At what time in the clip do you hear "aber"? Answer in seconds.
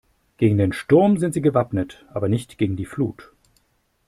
2.11-2.27